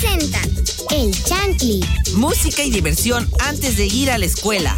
[0.00, 0.38] presenta
[0.90, 1.84] El Chantli.
[2.14, 4.76] Música y diversión antes de ir a la escuela.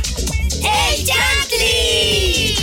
[0.63, 2.55] ¡El Chantli!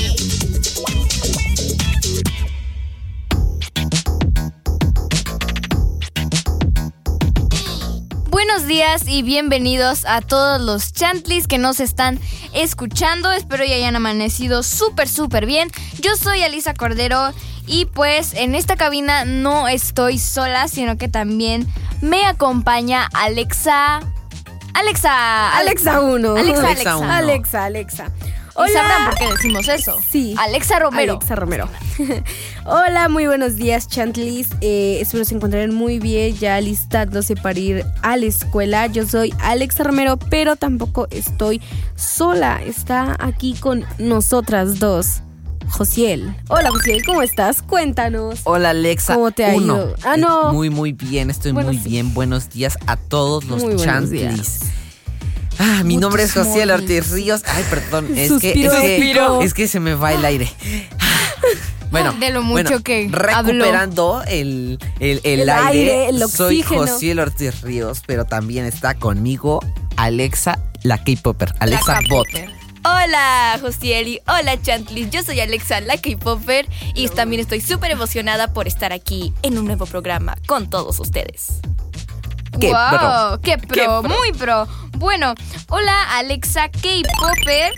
[8.30, 12.20] Buenos días y bienvenidos a todos los chantlis que nos están
[12.54, 13.32] escuchando.
[13.32, 15.70] Espero ya hayan amanecido súper, súper bien.
[16.02, 17.34] Yo soy Alisa Cordero
[17.68, 21.68] y pues en esta cabina no estoy sola, sino que también
[22.02, 24.00] me acompaña Alexa.
[24.74, 25.58] Alexa.
[25.58, 26.36] Alexa 1.
[26.36, 26.98] Alexa, Alexa Alexa.
[26.98, 27.12] uno.
[27.12, 28.12] Alexa, Alexa.
[28.66, 30.00] ¿Y sabrán por qué decimos eso?
[30.10, 30.36] Sí.
[30.40, 31.14] Alexa Romero.
[31.14, 31.70] Alexa Romero.
[32.66, 34.50] Hola, muy buenos días, Chantlis.
[34.62, 38.88] Eh, espero se encuentren muy bien, ya listándose para ir a la escuela.
[38.88, 41.62] Yo soy Alexa Romero, pero tampoco estoy
[41.95, 42.59] sola.
[42.66, 45.22] Está aquí con nosotras dos.
[45.70, 46.35] Josiel.
[46.48, 47.62] Hola, Josiel, ¿cómo estás?
[47.62, 48.39] Cuéntanos.
[48.44, 49.16] Hola Alexa.
[49.16, 49.75] ¿Cómo te ha Uno.
[49.77, 49.95] ido?
[50.03, 50.53] Ah, no.
[50.53, 51.89] Muy, muy bien, estoy Bueno, muy sí.
[51.89, 52.13] bien.
[52.13, 54.61] Buenos días a todos los Muy chantlis.
[55.59, 56.69] Ah, mi nombre es moles.
[56.72, 57.42] Ortiz Ríos.
[57.47, 60.52] Ay, perdón, es que, es, que, es que se me va el aire.
[61.89, 65.67] Bueno, De lo mucho bueno, que recuperando el, el, el El aire,
[66.03, 66.61] aire, el soy.
[66.61, 69.61] José Ortiz Ríos, pero también está conmigo
[69.95, 72.27] Alexa, la K-Popper, Alexa Bot.
[72.89, 74.21] Hola, Josieli.
[74.27, 75.09] Hola, Chantlis.
[75.09, 76.67] Yo soy Alexa, la K-Popper.
[76.93, 81.59] Y también estoy súper emocionada por estar aquí en un nuevo programa con todos ustedes.
[82.61, 84.03] Qué wow, qué pro, Qué pro.
[84.03, 84.67] muy pro.
[84.97, 85.35] Bueno,
[85.69, 87.73] hola Alexa K-Popper.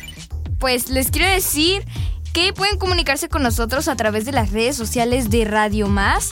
[0.60, 1.86] Pues les quiero decir
[2.32, 6.32] que pueden comunicarse con nosotros a través de las redes sociales de Radio Más.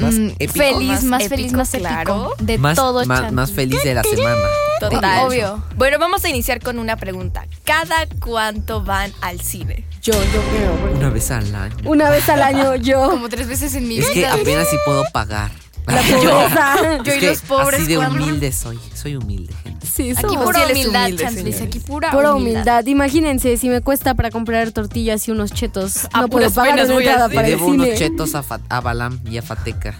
[0.00, 0.52] Más mm, épico.
[0.52, 2.30] feliz, Más más, épico, feliz, más claro.
[2.32, 4.36] épico de Más, todo más, más feliz de la semana.
[4.80, 5.26] Total.
[5.26, 5.62] Obvio.
[5.76, 7.46] Bueno, vamos a iniciar con una pregunta.
[7.64, 9.84] ¿Cada cuánto van al cine?
[10.00, 10.96] Yo, yo creo.
[10.96, 11.76] Una vez al año.
[11.84, 13.10] Una vez al año yo.
[13.10, 14.32] Como tres veces en mi Es que vida.
[14.34, 15.50] apenas si puedo pagar.
[15.86, 17.02] La pobreza.
[17.04, 18.22] Yo Es y que los pobres, Así de ¿cuándo?
[18.24, 18.78] humilde soy.
[18.94, 19.86] Soy humilde, gente.
[19.86, 20.44] Sí, Aquí somos.
[20.44, 21.62] pura Sí, él es humildad, humilde.
[21.62, 22.86] Aquí pura, Pura humildad.
[22.86, 26.94] Imagínense, si me cuesta para comprar tortillas y unos chetos, A no puedo pagar una
[26.94, 27.98] entrada para el debo unos cine.
[27.98, 29.98] chetos a, a Balam y a Fateca.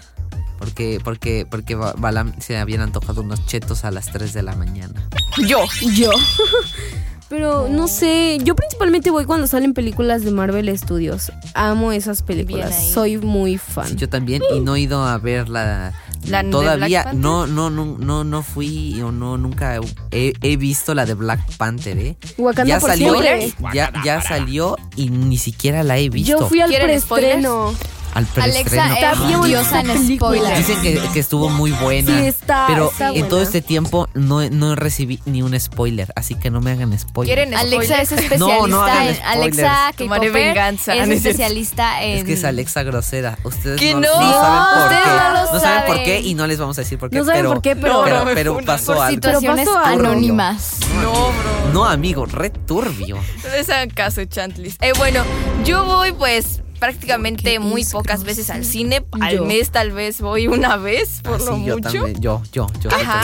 [0.57, 4.55] Porque, porque, porque Ba- Balam se habían antojado unos chetos a las 3 de la
[4.55, 5.09] mañana.
[5.45, 5.65] Yo.
[5.93, 6.09] Yo.
[7.33, 11.31] Pero no sé, yo principalmente voy cuando salen películas de Marvel Studios.
[11.55, 13.87] Amo esas películas, soy muy fan.
[13.87, 15.93] Sí, yo también y no he ido a ver la,
[16.27, 19.79] ¿La de todavía no no no no no fui o no nunca
[20.11, 22.17] he, he visto la de Black Panther, ¿eh?
[22.37, 23.53] Wakanda ya por salió, siempre.
[23.73, 26.39] ya ya salió y ni siquiera la he visto.
[26.39, 27.73] Yo fui al ¿Quieren preestreno.
[28.13, 28.83] Al preestreno.
[28.83, 30.57] Alexa Está es diosa en spoilers.
[30.57, 32.19] Dicen que, que estuvo muy buena.
[32.19, 33.27] Sí, está- Pero está en buena.
[33.29, 37.35] todo este tiempo no, no recibí ni un spoiler, así que no me hagan spoiler.
[37.35, 39.21] ¿Quieren Alexa es especialista No, no hagan en.
[39.23, 40.95] Alexa Tomaré K-Popper venganza.
[41.03, 43.37] es especialista en Es que es Alexa grosera.
[43.43, 44.21] Ustedes ¿Que no, no?
[44.21, 45.09] no saben por Ustedes qué.
[45.09, 47.17] no lo saben por qué y no les vamos a decir por qué.
[47.17, 49.15] No saben pero, por qué, pero- No, pero, pasó por algo.
[49.15, 50.07] situaciones Pero pasó algo.
[50.07, 50.77] anónimas.
[51.01, 51.73] No, bro.
[51.73, 53.15] No, amigo, re turbio.
[53.17, 54.77] No les hagan caso, Chantlis.
[54.81, 55.23] Eh, bueno,
[55.65, 59.05] yo voy pues prácticamente muy pocas veces al cine.
[59.21, 59.45] Al Yo.
[59.45, 61.89] mes tal vez voy una vez, por Ah, lo sí, yo mucho.
[61.91, 62.19] también.
[62.21, 62.89] Yo, yo, yo.
[62.91, 63.21] Ajá.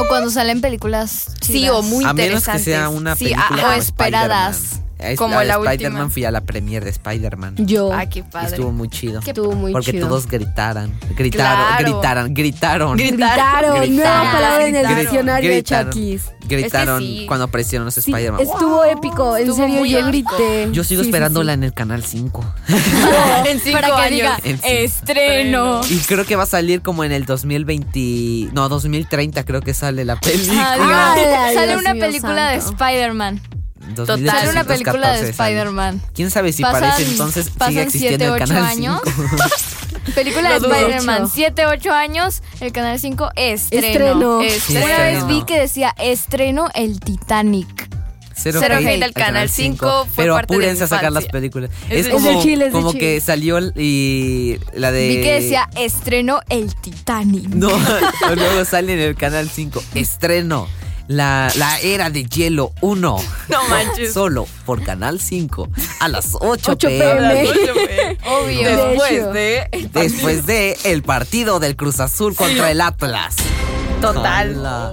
[0.00, 1.72] O cuando salen películas Sí, chidas.
[1.72, 2.64] o muy A menos que interesantes.
[2.64, 3.56] sea una Sí, película ajá.
[3.56, 4.80] como o esperadas.
[5.16, 5.72] Como de la última.
[5.72, 7.54] Spider-Man fui a la premiere de Spider-Man.
[7.58, 7.92] Yo.
[7.92, 8.48] Ah, qué Y padre.
[8.50, 9.20] Estuvo muy chido.
[9.26, 10.08] Estuvo muy Porque chido.
[10.08, 10.92] todos gritaran.
[11.16, 11.30] Gritaron,
[11.66, 11.84] Claro.
[11.84, 12.96] gritaron, gritaron.
[12.96, 14.32] Gritaron, nueva Gritaron.
[14.32, 15.00] palabra en el Gritaron.
[15.00, 15.92] diccionario de Gritaron.
[15.92, 16.22] Chakis.
[16.48, 17.26] Gritaron Es que sí.
[17.26, 18.40] cuando aparecieron los Sí, Spider-Man.
[18.40, 20.68] estuvo épico, en Estuvo serio muy yo grité.
[20.72, 21.54] Yo sigo Sí, esperándola sí.
[21.54, 22.44] en el canal 5.
[23.46, 24.66] en cinco Para que diga En cinco.
[24.68, 25.80] estreno.
[25.88, 28.48] Y creo que va a salir como en el 2020.
[28.52, 30.76] No, 2030 creo que sale la película.
[30.80, 32.56] Ah, sale Dios una película de.
[32.56, 33.40] Spider-Man.
[33.94, 35.30] 2014 Sale una película de.
[35.30, 36.02] Spider-Man.
[36.14, 39.00] ¿Quién sabe si Pasan- para ese entonces sigue pasan existiendo siete, el ocho canal años.
[39.04, 39.26] 5?
[40.14, 40.72] película de Lo.
[40.74, 44.40] Spider-Man 7, 8 años, el canal 5 estreno.
[44.40, 44.40] Estreno.
[44.40, 44.84] Estreno.
[44.86, 47.88] Una vez vi que decía estreno el Titanic.
[48.42, 51.12] Cero, Cero hate hate al Canal 5 fue Pero parte de apúrense mi a sacar
[51.12, 51.68] las películas.
[51.90, 55.08] Es Es, de- como, Es de Chile, es de como que salió y la de...
[55.08, 57.48] Vi que decía estreno el Titanic.
[57.50, 57.68] No,
[58.34, 59.82] luego sale en el Canal 5.
[59.94, 60.68] Estreno.
[61.10, 63.18] La, la era de hielo 1.
[63.48, 64.14] No manches.
[64.14, 65.68] Solo por Canal 5
[65.98, 67.48] a las 8, 8 pm.
[67.88, 68.18] PM.
[68.26, 68.68] Obvio.
[68.68, 69.88] De Después de.
[69.92, 73.34] Después de el partido del Cruz Azul contra el Atlas.
[74.00, 74.92] Total.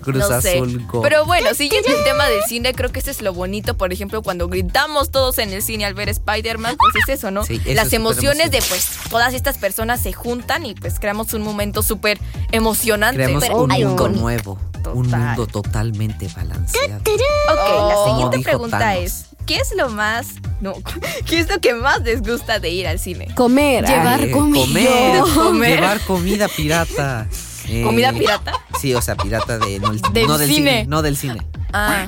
[0.00, 0.56] Cruz No sé.
[0.56, 0.86] Azul.
[0.86, 1.02] go.
[1.02, 4.22] Pero bueno, siguiendo el tema del cine, creo que este es lo bonito, por ejemplo,
[4.22, 7.44] cuando gritamos todos en el cine al ver Spider-Man, pues es eso, ¿no?
[7.44, 11.42] Sí, eso Las emociones de pues todas estas personas se juntan y pues creamos un
[11.42, 12.18] momento súper
[12.50, 13.16] emocionante.
[13.24, 14.69] Creamos pero un mundo icónico.
[14.92, 16.96] Un mundo totalmente balanceado.
[17.00, 19.02] Ok, la Como siguiente pregunta Thanos.
[19.04, 20.26] es, ¿qué es lo más
[20.60, 20.74] no,
[21.26, 23.28] qué es lo que más les gusta de ir al cine?
[23.34, 23.86] Comer.
[23.86, 24.64] Llevar Eh, comida.
[24.64, 25.22] Comer.
[25.34, 25.70] Comer.
[25.80, 27.26] Llevar comida pirata.
[27.68, 28.52] Eh, ¿Comida pirata?
[28.80, 30.70] Sí, o sea, pirata de, no, el- Del no del cine.
[30.80, 30.86] cine.
[30.86, 31.46] No del cine.
[31.72, 32.06] Ah,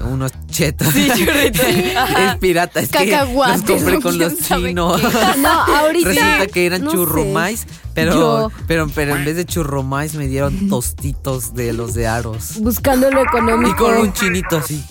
[0.00, 0.88] Unos chetos.
[0.94, 1.66] churritos.
[1.66, 2.80] es pirata.
[2.80, 5.02] Es que los compré con ¿Quién los chinos.
[5.38, 6.08] No, ahorita.
[6.08, 8.52] Resulta que eran no churrumais, pero, Yo.
[8.66, 12.58] pero, pero en vez de churrumais me dieron tostitos de los de aros.
[12.60, 13.84] Buscando lo Y económico.
[13.84, 14.82] con un chinito así.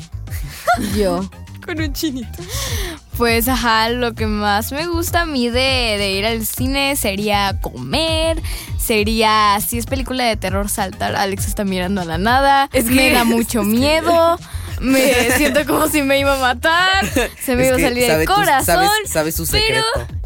[0.98, 1.30] Yo.
[1.66, 2.44] Con un chinito.
[3.18, 7.58] Pues ajá, lo que más me gusta a mí de, de ir al cine sería
[7.62, 8.42] comer,
[8.78, 11.16] sería, si es película de terror, saltar.
[11.16, 14.38] Alex está mirando a la nada, Es me que- da mucho miedo,
[14.84, 17.06] me siento como si me iba a matar,
[17.44, 18.66] se me Es iba a salir sabe el tu- corazón.
[18.66, 20.18] sabes, sabes su pero- secreto.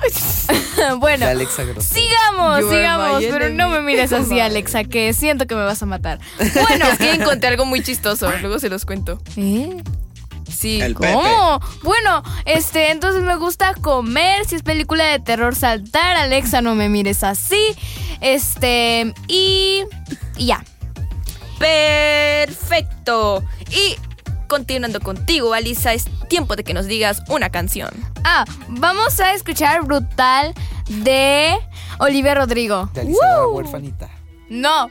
[0.98, 3.56] bueno, de Alexa sigamos, sigamos, pero enemy.
[3.56, 6.18] no me mires así, Alexa, que siento que me vas a matar.
[6.38, 9.20] Bueno, es que encontré algo muy chistoso, luego se los cuento.
[9.36, 9.82] ¿Eh?
[10.50, 10.80] Sí.
[10.94, 11.60] ¿Cómo?
[11.82, 14.44] Bueno, este, entonces me gusta comer.
[14.46, 16.16] Si es película de terror, saltar.
[16.16, 17.62] Alexa, no me mires así.
[18.20, 19.82] Este, y.
[20.36, 20.64] y ya.
[21.58, 23.44] Perfecto.
[23.70, 23.96] Y
[24.48, 27.90] continuando contigo, Alisa, es tiempo de que nos digas una canción.
[28.24, 30.54] Ah, vamos a escuchar Brutal
[30.88, 31.56] de
[31.98, 32.90] Olivia Rodrigo.
[32.94, 34.10] De la huerfanita.
[34.48, 34.90] No.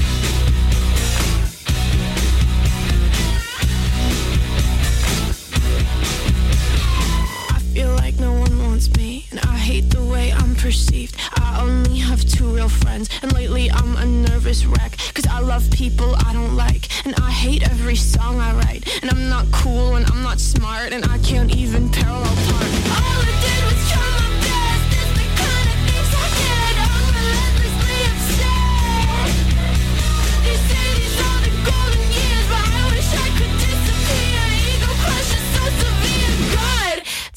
[8.01, 11.15] like no one wants me, and I hate the way I'm perceived.
[11.35, 14.97] I only have two real friends, and lately I'm a nervous wreck.
[15.13, 18.81] Cause I love people I don't like, and I hate every song I write.
[19.01, 22.71] And I'm not cool, and I'm not smart, and I can't even parallel park.
[22.97, 23.60] All I did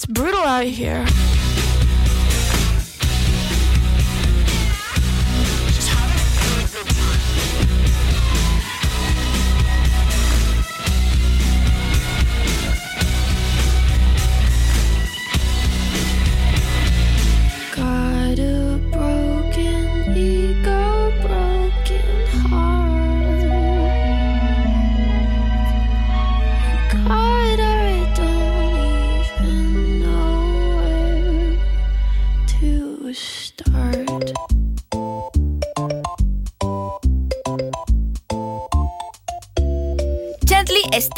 [0.05, 1.07] it's brutal out here.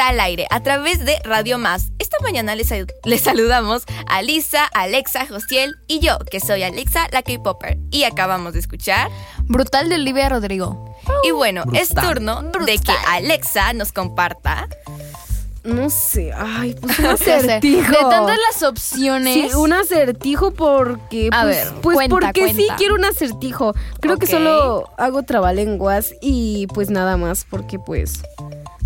[0.06, 1.90] Está al aire a través de Radio Más.
[1.98, 2.72] Esta mañana les,
[3.04, 7.78] les saludamos a Lisa, Alexa, Josiel y yo, que soy Alexa, la K-Popper.
[7.90, 9.10] Y acabamos de escuchar.
[9.44, 10.96] Brutal de Olivia Rodrigo.
[11.24, 12.14] Y bueno, es Brutal.
[12.14, 14.68] turno de que Alexa nos comparta
[15.64, 16.32] no sé.
[16.32, 17.90] Ay, pues un acertijo.
[17.90, 19.50] De tantas las opciones.
[19.50, 21.28] Sí, un acertijo porque.
[21.32, 23.74] A pues, ver, pues cuenta, porque sí quiero un acertijo.
[24.00, 28.22] Creo que solo hago trabalenguas y pues nada más porque pues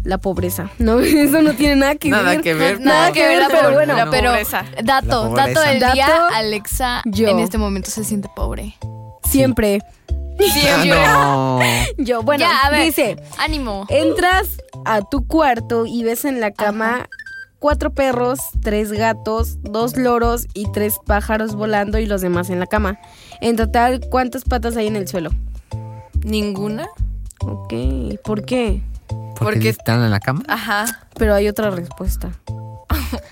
[0.04, 0.70] la pobreza.
[0.78, 2.40] No, eso no tiene nada que Nada ver.
[2.42, 2.80] que ver.
[2.80, 3.94] Nada que ver, pero bueno.
[3.96, 4.64] la pero pobreza.
[4.82, 5.46] dato, La pobreza.
[5.48, 7.28] dato del día, Dato, Alexa yo.
[7.28, 8.76] en este momento se siente pobre.
[9.28, 9.80] Siempre.
[10.42, 11.60] Ah, no.
[12.02, 12.84] Yo, bueno, ya, a ver.
[12.84, 13.84] dice, Ánimo.
[13.90, 14.48] entras
[14.86, 17.10] a tu cuarto y ves en la cama
[17.58, 22.66] cuatro perros, tres gatos, dos loros y tres pájaros volando y los demás en la
[22.66, 22.98] cama.
[23.42, 25.28] En total, ¿cuántas patas hay en el suelo?
[26.24, 26.88] ¿Ninguna?
[27.40, 27.74] Ok,
[28.24, 28.80] ¿por qué?
[29.38, 30.42] Porque Porque- están en la cama.
[30.48, 30.84] Ajá.
[31.16, 32.30] Pero hay otra respuesta.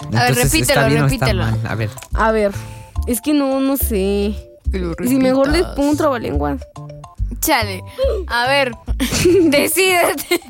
[0.05, 1.43] Entonces, repítelo, ¿está bien o está repítelo.
[1.45, 1.61] mal?
[1.67, 1.91] A ver.
[2.15, 2.53] A ver,
[3.07, 4.35] es que no, no sé.
[5.07, 6.61] Si mejor les pongo un trabalenguas.
[7.41, 7.83] Chale.
[8.27, 10.41] A ver, decídete.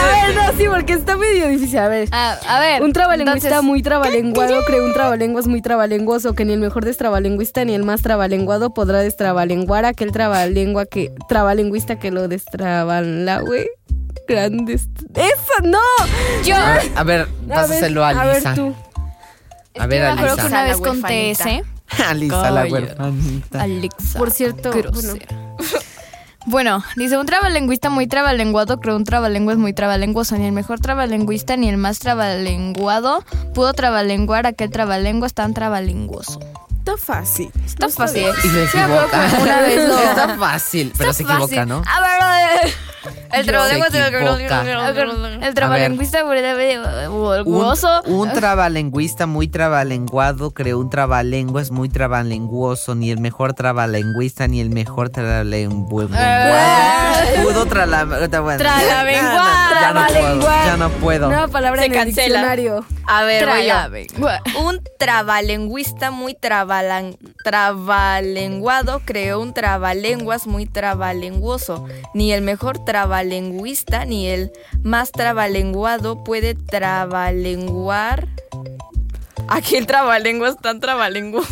[0.00, 1.78] A ver, no, sí, porque está medio difícil.
[1.78, 2.08] A ver.
[2.12, 2.82] A, a ver.
[2.82, 7.64] Un trabalenguista entonces, muy trabalenguado creó un trabalenguas muy trabalenguoso, que ni el mejor destrabalenguista
[7.64, 13.66] ni el más trabalenguado podrá destrabalenguar a aquel trabalengua que trabalengüista que lo destrabalengüe.
[14.28, 14.88] Grandes.
[15.14, 15.78] ¡Eso no!
[16.44, 16.56] Yo.
[16.56, 18.54] A ver, a ver, pásaselo a, a ver Lisa.
[18.54, 18.74] tú.
[19.78, 20.46] A ver, me acuerdo que Alisa.
[20.46, 21.64] una La vez conté ese.
[22.08, 23.62] A Lisa, la huerfanita.
[23.62, 24.18] Alexa.
[24.18, 24.70] Por cierto.
[26.46, 30.36] Bueno, dice un trabalengüista muy trabalenguado creó un trabalenguas muy trabalenguoso.
[30.36, 36.40] Ni el mejor trabalengüista ni el más trabalenguado pudo trabalenguar a aquel trabalenguas tan trabalenguoso.
[36.86, 37.50] Está fácil.
[37.64, 38.26] Está fácil.
[38.44, 39.30] Y se equivoca.
[39.40, 41.66] una vez Está fácil, pero se equivoca, fácil.
[41.66, 41.82] ¿no?
[41.86, 42.74] A ver, a ver.
[43.32, 43.40] El.
[43.40, 43.98] El trabalenguista
[46.24, 48.02] Un, hueso.
[48.02, 52.94] un trabalengüista muy trabalenguado creó un trabalenguas muy trabalenguoso.
[52.94, 56.08] Ni el mejor trabalengüista ni el mejor trabalenguado
[57.42, 57.66] pudo
[58.58, 60.66] Trabalenguar.
[60.66, 61.28] ya no puedo.
[61.28, 62.84] Nueva palabra Se en el diccionario.
[63.06, 63.22] A
[63.88, 64.06] ver.
[64.58, 66.34] Un trabalengüista muy
[66.74, 71.86] trabalan- trabalenguado creó un trabalenguas muy trabalenguoso.
[72.14, 74.50] Ni el mejor trabalenguista ni el
[74.82, 78.26] más trabalenguado puede trabalenguar.
[79.48, 81.48] Aquel trabalenguas tan trabalenguoso.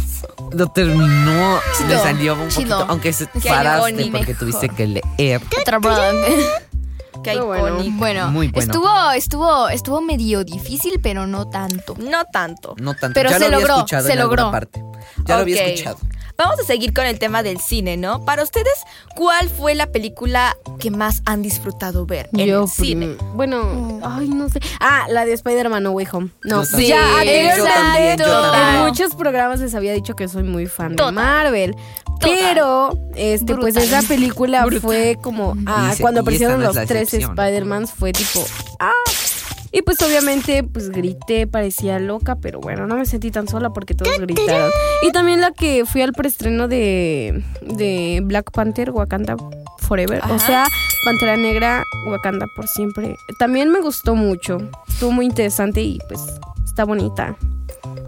[0.53, 2.77] Lo terminó, Chido, le salió un chido.
[2.79, 5.41] poquito, aunque se paraste porque tuviste que leer.
[7.23, 7.69] Qué Pero bueno.
[7.77, 7.97] icónico.
[7.99, 8.73] Bueno, Muy bueno.
[8.73, 11.95] estuvo, estuvo, estuvo medio difícil, pero no tanto.
[11.99, 12.75] No tanto.
[12.79, 13.15] No tanto.
[13.15, 14.51] Pero ya se lo había logró, escuchado se en logró.
[14.51, 14.83] parte.
[15.25, 15.99] Ya lo había escuchado.
[16.37, 18.25] Vamos a seguir con el tema del cine, ¿no?
[18.25, 18.73] Para ustedes,
[19.15, 23.07] ¿cuál fue la película que más han disfrutado ver en Yo el cine?
[23.15, 24.61] prim- Bueno, ay, no sé.
[24.81, 26.31] Ah, la de Spider-Man No Way Home.
[26.45, 28.75] No, ya Sí, anteriormente yo también, yo también.
[28.77, 31.07] en muchos programas les había dicho que soy muy fan Total.
[31.15, 31.77] de Marvel.
[32.21, 37.13] Pero, este, pues esa película fue como, ah, cuando aparecieron no los tres.
[37.13, 38.45] Spider-Mans fue tipo,
[38.79, 38.91] ah.
[39.73, 43.95] Y pues obviamente, pues grité, parecía loca, pero bueno, no me sentí tan sola porque
[43.95, 44.71] todos gritaron.
[45.03, 49.37] Y también la que fui al preestreno de, de Black Panther, Wakanda
[49.79, 50.23] Forever.
[50.31, 50.67] O sea,
[51.07, 53.17] Pantera Negra, Wakanda por siempre.
[53.39, 54.59] También me gustó mucho.
[54.89, 56.21] Estuvo muy interesante y pues
[56.65, 57.35] está bonita.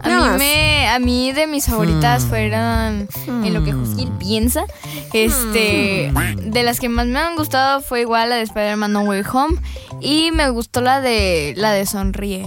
[0.01, 2.29] A Nada mí, me, a mí de mis favoritas Hmm.
[2.29, 3.07] fueron
[3.45, 4.65] en lo que Jusil piensa.
[5.13, 6.51] Este, Hmm.
[6.51, 9.57] de las que más me han gustado fue igual la de Spider-Man No Way Home
[10.01, 12.43] y me gustó la de la de Sonríe.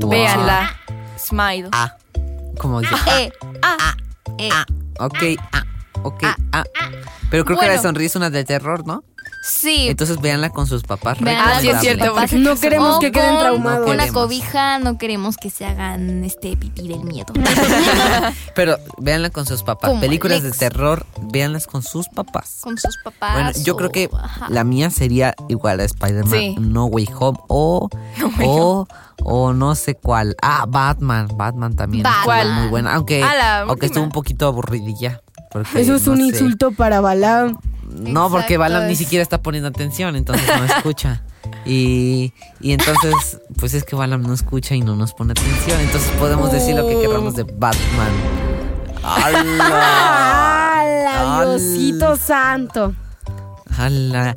[0.00, 0.10] Wow.
[0.10, 0.76] Véanla.
[1.18, 1.68] Smile.
[1.72, 1.94] Ah.
[2.58, 2.94] Como dice.
[3.18, 3.94] Eh, ah,
[4.38, 4.50] eh.
[4.98, 5.18] Ok,
[5.52, 5.64] ah.
[6.02, 6.64] Ok, ah.
[7.30, 9.04] Pero creo que la de sonrisa es una de terror, ¿no?
[9.42, 9.88] Sí.
[9.88, 11.16] Entonces véanla con sus papás.
[11.26, 13.86] Ah, sí, es con cierto, porque No queremos que queden con traumados.
[13.88, 14.22] Una queremos.
[14.22, 17.32] cobija, no queremos que se hagan este pipí del miedo.
[18.54, 19.88] Pero véanla con sus papás.
[19.90, 20.52] Como Películas Alex.
[20.58, 22.58] de terror, véanlas con sus papás.
[22.60, 23.32] con sus papás.
[23.32, 24.46] Bueno, yo o- creo que ajá.
[24.50, 26.56] la mía sería igual a Spider-Man Sí.
[26.58, 27.88] No Way Home o,
[28.44, 28.86] o,
[29.22, 30.36] o no sé cuál.
[30.42, 31.28] Ah, Batman.
[31.34, 32.60] Batman también Batman.
[32.60, 32.94] muy buena.
[32.94, 35.22] Aunque, aunque estuvo un poquito aburridilla.
[35.50, 36.24] Porque, Eso es no un sé.
[36.26, 37.58] insulto para Balam.
[37.92, 41.22] No, porque Balam ni siquiera está poniendo atención, entonces no escucha.
[41.66, 45.80] Y, y entonces, pues es que Balam no escucha y no nos pone atención.
[45.80, 48.12] Entonces podemos decir lo que queramos de Batman.
[49.02, 50.80] ¡Hala!
[50.80, 52.94] ¡Hala, Al- Diosito santo!
[53.76, 54.34] ¡Hala!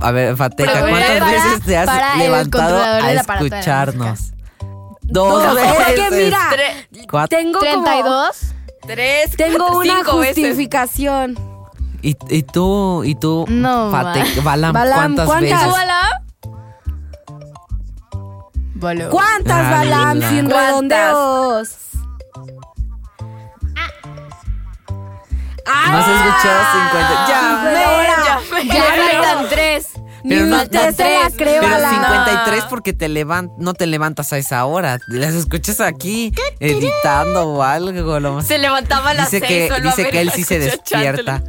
[0.00, 4.32] A ver, Fateca, ¿cuántas para- veces te has para levantado a escucharnos?
[5.02, 5.72] Dos veces.
[5.88, 6.50] es que mira,
[7.10, 7.38] Cuatro.
[7.38, 7.84] tengo como...
[8.88, 8.96] 32.
[8.96, 10.34] Tres, Tengo cuatro, una cinco veces.
[10.36, 11.38] justificación.
[12.02, 15.40] Y, y tú, y tú, No, Balam, Balam, ¿cuántas, ¿cuántas?
[15.40, 15.74] veces?
[15.82, 16.22] Hola.
[19.10, 20.18] ¿Cuántas, Ah, Balam?
[20.20, 20.68] la- Sin ¿Cuántas?
[20.68, 21.68] redondeos.
[25.90, 27.26] No se escuchó 50.
[27.28, 27.40] Ya,
[28.28, 29.07] Ya faltan tres.
[30.22, 30.70] Pero no, no- se
[31.04, 31.90] la cree, pero Bala.
[31.90, 34.98] 53 porque te levan, no te levantas a esa hora.
[35.06, 38.18] Las escuchas aquí editando o algo.
[38.20, 41.42] lo más- Se levantaba a las dice seis que, dice que él sí se despierta.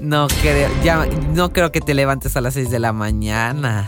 [0.00, 3.84] No creo, ya, no creo que te levantes a las 6 de la mañana.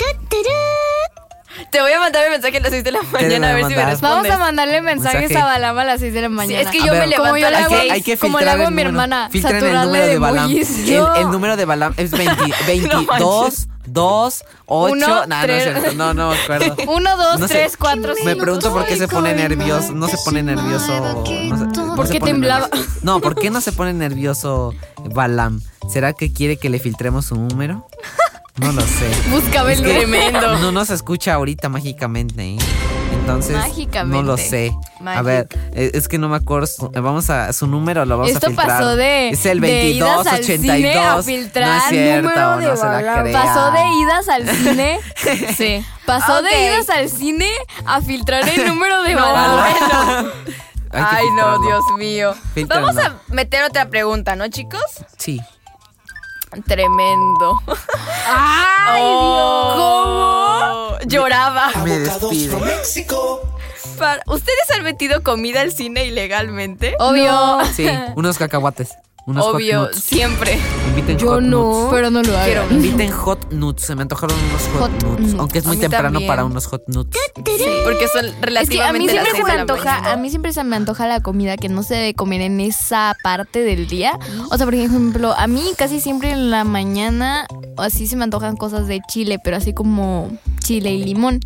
[1.70, 3.74] Te voy a mandar un mensaje a las 6 de la mañana a ver si
[3.76, 4.00] me respondes.
[4.00, 5.38] Vamos a mandarle mensajes Mensaje.
[5.40, 6.60] a Balama a las 6 de la mañana.
[6.62, 8.40] es que A yo ver, me levanto como yo a las hago, Hay que, como
[8.40, 10.50] le hago a mi hermana, Filtren el número de Balam.
[10.50, 12.34] El, el número de Balam es 20,
[12.66, 14.92] 22, 2, 8.
[14.92, 16.76] Uno, no, no, es cierto, no, no me acuerdo.
[16.88, 17.54] 1, 2, No sé.
[17.54, 18.28] 3, 4, 5.
[18.28, 19.92] Me pregunto por qué se pone nervioso.
[19.92, 21.24] No se pone nervioso.
[21.24, 22.68] No no ¿Por se qué temblaba?
[22.68, 22.90] nervioso.
[23.02, 24.74] No, ¿por qué no se pone nervioso
[25.14, 25.60] Balam?
[25.88, 27.86] ¿Será que quiere que le filtremos su número?
[28.60, 29.10] No lo sé.
[29.30, 30.58] Buscaba el tremendo.
[30.58, 32.42] No nos escucha ahorita mágicamente.
[32.54, 32.58] ¿eh?
[33.12, 34.16] Entonces, Mágicamente.
[34.16, 34.72] no lo sé.
[34.98, 35.24] A Mágico.
[35.24, 36.66] ver, eh, es que no me acuerdo.
[36.66, 38.68] su- Vamos a su número, lo vamos Esto a filtrar.
[38.68, 40.60] pasó de- Es el de idas al 2282.
[40.60, 41.24] cine a no es
[41.88, 43.32] cierto, de no se la crean.
[43.32, 45.00] Pasó de idas al cine.
[45.56, 45.84] sí.
[46.06, 46.44] Pasó Ok.
[46.44, 47.50] de idas al cine
[47.84, 50.32] a filtrar el número de No,
[50.92, 51.58] Ay, no.
[51.64, 52.34] Dios mío.
[52.54, 52.86] Filtrenlo.
[52.88, 54.82] Vamos a meter otra pregunta, ¿no, chicos?
[55.18, 55.40] Sí.
[56.66, 57.62] Tremendo.
[58.26, 60.98] ¡Ay, ¿Cómo?
[61.06, 61.70] Lloraba.
[61.84, 62.56] Me despide.
[63.98, 66.94] Para- ¿Ustedes han metido comida al cine ilegalmente?
[66.98, 67.58] Obvio.
[67.74, 68.96] Sí, unos cacahuates.
[69.30, 69.96] Unos hot Obvio, nuts.
[70.02, 70.58] siempre.
[70.88, 71.62] Inviten Yo hot no.
[71.62, 71.88] nuts.
[71.92, 72.72] Pero no lo Quiero hagan.
[72.76, 73.82] Inviten hot nuts.
[73.82, 75.20] Se me antojaron unos hot, Hot nuts.
[75.20, 75.34] nuts.
[75.38, 76.26] Aunque es muy temprano también.
[76.28, 77.16] para unos hot nuts.
[77.34, 80.12] Porque son Es que a relativamente mí siempre se me la antoja, mañana.
[80.12, 83.16] a mí siempre se me antoja la comida que no se debe comer en esa
[83.22, 84.18] parte del día.
[84.50, 87.46] O sea, por ejemplo, a mí casi siempre en la mañana
[87.76, 90.30] o así se me antojan cosas de chile, pero así como
[90.64, 91.40] chile y limón.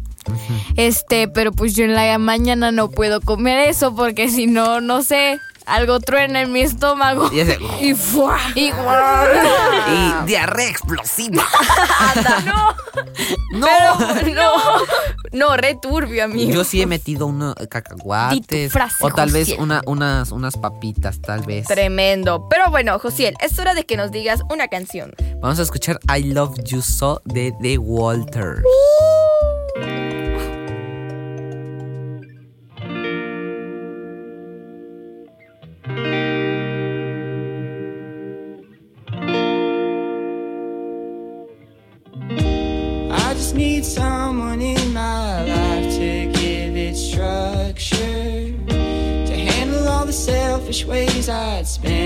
[0.76, 5.02] Este, pero pues yo en la mañana no puedo comer eso porque si no, no
[5.02, 7.30] sé, algo truena en mi estómago.
[7.32, 8.38] Y ese- Y ¡fua!
[8.54, 11.44] Y Y diarrea explosiva.
[13.52, 13.98] no, No.
[14.34, 14.52] no,
[15.32, 16.52] no, re turbio, amigo.
[16.52, 18.72] Yo sí he metido unos Di cacahuates.
[18.72, 21.66] frase, o tal vez una, unas, unas papitas, tal vez.
[21.66, 22.48] Tremendo.
[22.48, 25.12] Pero bueno, Josiel, es hora de que nos digas una canción.
[25.40, 28.60] Vamos a escuchar I Love You So de The Walters.
[28.60, 29.13] I
[50.74, 52.03] selfish ways I'd spend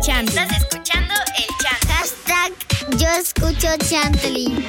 [0.00, 0.38] Chantley.
[0.38, 1.88] Estás escuchando el Chantley.
[1.88, 4.64] Hashtag yo escucho Chantley.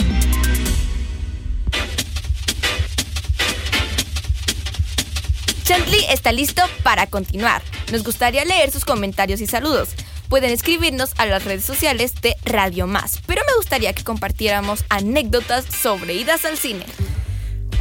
[5.64, 7.62] Chantley está listo para continuar.
[7.92, 9.90] Nos gustaría leer sus comentarios y saludos.
[10.28, 15.66] Pueden escribirnos a las redes sociales de Radio Más, pero me gustaría que compartiéramos anécdotas
[15.66, 16.86] sobre idas al cine.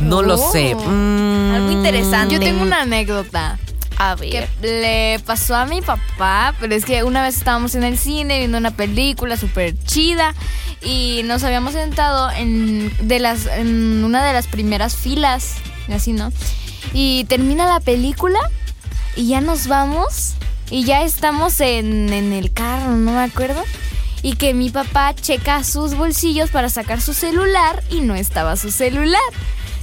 [0.00, 0.52] No lo Oh.
[0.52, 0.74] sé.
[0.74, 2.34] Mm, Algo interesante.
[2.34, 3.58] Yo tengo una anécdota
[3.98, 4.48] A que ver.
[4.62, 8.56] le pasó a mi papá, pero es que una vez estábamos en el cine viendo
[8.58, 10.34] una película súper chida
[10.82, 15.56] y nos habíamos sentado en, de las, en una de las primeras filas,
[15.92, 16.32] así, ¿no?
[16.92, 18.38] Y termina la película
[19.16, 20.34] y ya nos vamos
[20.70, 23.62] y ya estamos en, en el carro, no me acuerdo.
[24.22, 28.70] Y que mi papá checa sus bolsillos para sacar su celular y no estaba su
[28.70, 29.20] celular.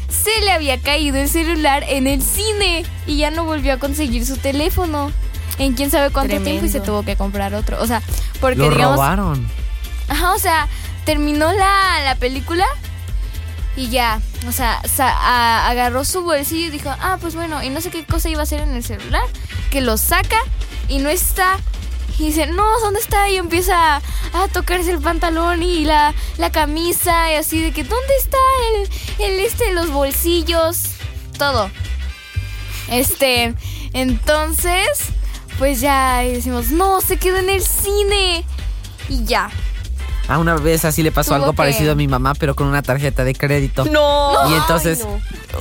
[0.10, 4.26] Se le había caído el celular en el cine y ya no volvió a conseguir
[4.26, 5.12] su teléfono.
[5.58, 6.50] En quién sabe cuánto Tremendo.
[6.50, 7.82] tiempo y se tuvo que comprar otro.
[7.82, 8.02] O sea,
[8.41, 8.96] porque Lo digamos.
[8.96, 9.50] robaron.
[10.10, 10.68] Ajá, o sea,
[11.06, 12.65] terminó la, la película
[13.78, 17.70] y ya, o sea, sa- a- agarró su bolsillo y dijo, ah, pues bueno, y
[17.70, 19.24] no sé qué cosa iba a hacer en el celular,
[19.70, 20.38] que lo saca
[20.88, 21.58] y no está.
[22.18, 23.30] Y dice, no, ¿dónde está?
[23.30, 24.02] Y empieza
[24.34, 28.38] a tocarse el pantalón y la, la camisa y así de que, ¿dónde está
[28.74, 30.91] el, el este, los bolsillos?
[31.38, 31.70] Todo.
[32.89, 33.54] Este,
[33.94, 34.88] entonces,
[35.58, 38.46] pues ya decimos, no, se quedó en el cine.
[39.10, 39.52] Y ya,
[40.28, 42.82] A una vez así le pasó algo que- parecido a mi mamá, pero con una
[42.82, 43.86] tarjeta de crédito.
[43.86, 44.32] No.
[44.50, 45.06] Y entonces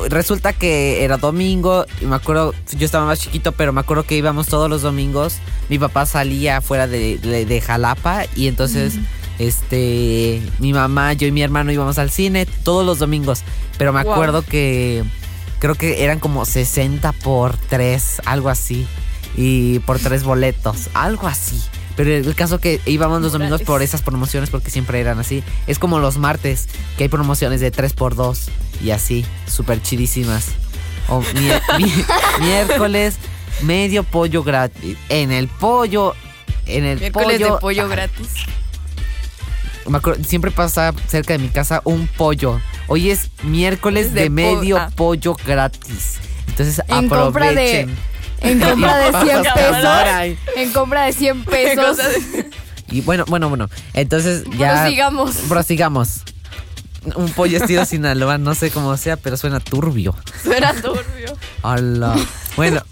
[0.08, 4.16] resulta que era domingo y me acuerdo, yo estaba más chiquito, pero me acuerdo que
[4.16, 5.36] íbamos todos los domingos.
[5.68, 8.94] Mi papá salía fuera de, de- de Jalapa y entonces
[9.38, 13.42] este mi mamá, yo y mi hermano íbamos al cine todos los domingos.
[13.78, 14.12] Pero me Wow.
[14.12, 15.04] acuerdo que
[15.58, 18.86] creo que eran como 60 por 3, algo así.
[19.36, 21.60] Y por tres boletos, algo así.
[21.96, 25.44] Pero el caso que íbamos los domingos por esas promociones porque siempre eran así.
[25.66, 28.48] Es como los martes, que hay promociones de 3 por 2
[28.82, 30.46] y así, súper chidísimas.
[31.08, 31.22] O
[32.40, 33.16] miércoles,
[33.62, 34.96] medio pollo gratis.
[35.08, 36.14] En el pollo,
[36.66, 37.54] en el Miércoles pollo.
[37.54, 38.28] de pollo gratis.
[39.88, 42.60] me acuerdo, siempre pasa cerca de mi casa un pollo.
[42.88, 44.90] Hoy es miércoles Es de, po- medio ah.
[44.94, 46.14] pollo gratis.
[46.48, 47.96] Entonces En compra de- aprovechen.
[48.44, 50.38] En compra de 100 pesos.
[50.56, 51.98] En compra de 100 pesos.
[52.90, 53.68] Y bueno, bueno, bueno.
[53.94, 54.80] Entonces ya.
[54.82, 55.34] Prosigamos.
[55.48, 56.08] Prosigamos.
[57.16, 60.14] Un pollo estilo Sinaloa, no sé cómo sea, pero suena turbio.
[60.42, 61.36] Suena turbio.
[61.62, 62.14] Hola.
[62.56, 62.82] Bueno.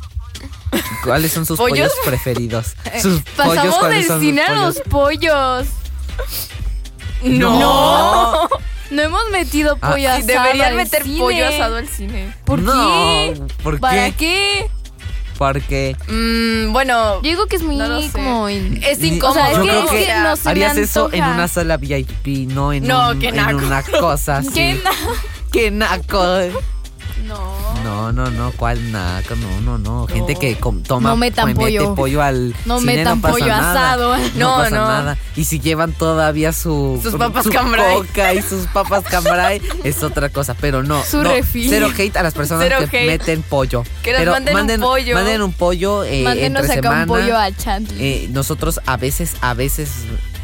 [1.05, 1.91] ¿Cuáles son sus ¿Pollos?
[1.91, 2.75] pollos preferidos?
[3.01, 5.67] Sus Pasamos ¿cuáles del cine a los pollos.
[7.23, 8.49] No.
[8.91, 10.27] No hemos metido Ah, pollo asado.
[10.27, 11.19] deberían al meter cine.
[11.19, 12.35] pollo asado al cine.
[12.45, 13.41] ¿Por No, qué?
[13.63, 14.15] ¿por ¿Para qué?
[14.17, 14.71] qué?
[15.39, 18.49] Porque Mm, bueno, Yo digo que es muy No como.
[18.49, 19.31] in- es incómodo.
[19.31, 21.25] O sea, es Yo que- creo es que que no se me harías eso en
[21.25, 24.51] una sala VIP, no en, No, un- qué en una cosa así.
[24.53, 24.91] ¿Qué na-
[25.53, 26.23] ¡Qué naco!
[27.33, 27.63] No.
[27.83, 29.35] No, no, no, ¿cuál naco?
[29.35, 30.07] No, no, no.
[30.07, 31.95] Gente que toma No metan que mete pollo.
[31.97, 33.71] pollo al No cine, metan no pasa pollo nada.
[33.93, 34.17] asado.
[34.17, 35.19] No, No, pasa nada.
[35.35, 37.97] Y si llevan todavía su Sus papas su cambray.
[37.97, 41.03] coca y sus papas cambray es otra cosa, pero no.
[41.03, 41.69] Su refil.
[41.71, 43.07] Cero hate a las personas Cero que hate.
[43.07, 43.83] meten pollo.
[44.03, 45.15] Que nos Pero manden un pollo.
[45.15, 47.03] Manden un pollo eh, Mándenos entre acá semana.
[47.03, 47.99] un pollo al Chantley.
[48.05, 49.91] Eh, nosotros a veces, a veces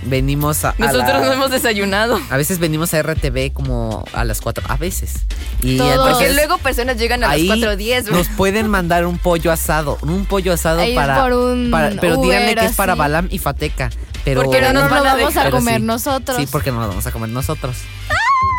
[0.02, 2.20] venimos a, a nosotros la- no hemos desayunado.
[2.30, 5.14] a veces venimos a RTV como a las 4, a veces.
[5.62, 6.11] Y Todos.
[6.11, 8.04] Porque luego personas llegan a las 4.10.
[8.04, 8.16] bro.
[8.16, 12.18] nos pueden mandar un pollo asado, un pollo asado Ahí para, por un para- pero
[12.18, 12.98] Uber, díganle que es para así.
[12.98, 13.90] Balam y Fateca,
[14.24, 15.82] pero Porque no nos nos a vamos a comer sí.
[15.82, 16.37] nosotros.
[16.38, 17.76] Sí, porque no lo vamos a comer nosotros.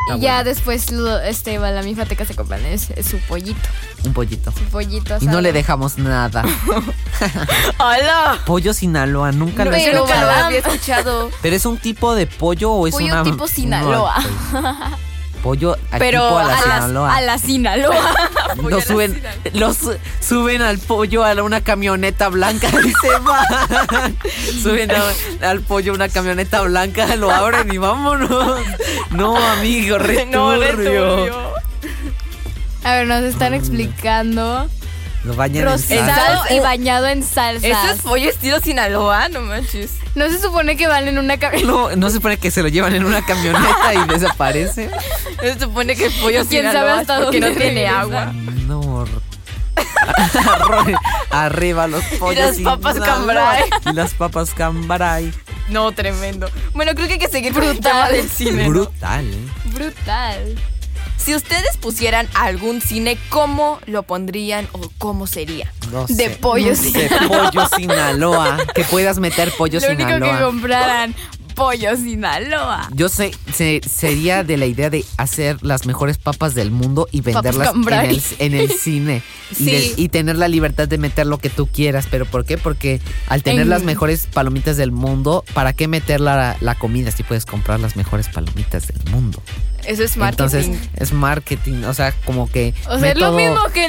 [0.09, 0.43] Y Está ya bueno.
[0.49, 3.59] después lo, este, la mi fateca se compran es, es su pollito.
[4.05, 4.51] un pollito.
[4.51, 5.41] Su pollito Y no asado.
[5.41, 6.43] le dejamos nada.
[7.79, 8.39] ¡Hola!
[8.45, 10.45] Pollo Sinaloa, nunca lo No, nunca lo escuchado.
[10.45, 11.29] había escuchado.
[11.41, 14.15] Pero es un tipo de pollo o es Pollo una tipo Sinaloa.
[14.53, 14.97] no,
[15.43, 17.15] pollo a Pero tipo a la a Sinaloa.
[17.15, 17.95] A la Sinaloa.
[18.69, 19.21] Lo suben,
[19.53, 19.77] los
[20.19, 24.17] suben al pollo a una camioneta blanca y se van.
[24.61, 28.59] suben a- al pollo a una camioneta blanca, lo abren y vámonos.
[29.11, 31.15] No, amigo, re No, re turbio.
[31.15, 31.53] turbio.
[32.83, 34.69] A ver, nos están explicando.
[35.23, 36.53] Lo bañan en salsa.
[36.53, 37.67] Y bañado en salsa.
[37.67, 39.27] ¿Ese es pollo estilo Sinaloa?
[39.29, 39.91] No manches.
[40.15, 41.65] No se supone que van en una cabeza.
[41.65, 44.89] No, no se supone que se lo llevan en una camioneta y desaparece.
[45.41, 47.99] Se supone que el pollo ¿Quién sabe Sinaloa hasta es porque no dónde tiene regresa?
[47.99, 48.25] agua.
[48.67, 49.05] No.
[51.31, 52.39] Arriba los pollos.
[52.39, 53.63] las papas cambray.
[53.85, 55.31] Y las papas cambray.
[55.69, 56.49] No, tremendo.
[56.73, 58.63] Bueno, creo que hay que seguir por el tema del cine.
[58.63, 58.69] ¿no?
[58.69, 59.37] Brutal, ¿eh?
[59.65, 60.55] Brutal.
[61.23, 65.71] Si ustedes pusieran algún cine, ¿cómo lo pondrían o cómo sería?
[65.91, 66.29] No De sé.
[66.31, 68.57] pollo, De pollo Sinaloa.
[68.73, 70.41] Que puedas meter pollo Lo único que Sinaloa.
[70.41, 71.15] compraran,
[71.55, 72.89] pollo Sinaloa.
[72.93, 77.21] Yo sé, se- sería de la idea de hacer las mejores papas del mundo y
[77.21, 79.21] venderlas en el, en el cine.
[79.59, 79.93] Y, de- Sí.
[79.97, 82.07] y tener la libertad de meter lo que tú quieras.
[82.09, 82.57] ¿Pero por qué?
[82.57, 87.11] Porque al tener En- las mejores palomitas del mundo, ¿para qué meter la, la comida
[87.11, 89.43] si puedes comprar las mejores palomitas del mundo?
[89.89, 90.43] Eso es marketing.
[90.43, 92.73] Entonces es marketing, o sea, como que...
[92.87, 93.87] O sea, es lo mismo que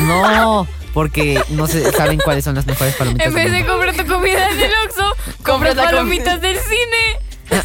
[0.00, 4.04] No, porque no se saben cuáles son las mejores palomitas en vez de comprar tu
[4.06, 7.62] comida en el Oxxo, compras palomitas del cine.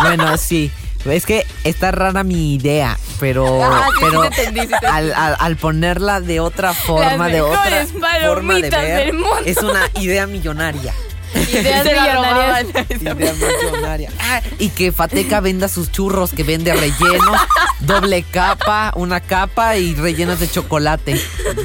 [0.00, 0.70] Bueno, sí.
[1.06, 4.86] Es que está rara mi idea, pero, Ah, sí, sí pero te entendí, sí te
[4.88, 7.86] al, al- al ponerla de otra forma, de otra
[8.26, 9.38] forma de ver, del mundo.
[9.44, 10.92] es una idea millonaria.
[11.52, 12.72] Ideas millonarias.
[12.72, 12.86] robaban.
[12.88, 14.10] Idea millonaria.
[14.20, 17.36] Ah, y que Fateca venda sus churros, que vende rellenos,
[17.80, 21.20] doble capa, una capa y rellenos de chocolate.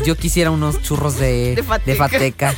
[0.06, 1.92] Yo quisiera unos churros de, De Fateca.
[1.92, 2.56] de Fateca.